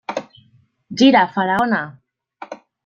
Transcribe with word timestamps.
Gira, 1.01 1.23
Faraona! 1.37 1.83